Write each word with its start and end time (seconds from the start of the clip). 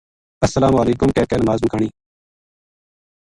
السلام 0.45 0.75
علیکم 0.83 1.09
کہہ 1.15 1.25
کے 1.29 1.37
نماز 1.41 1.59
مکانی 1.65 1.87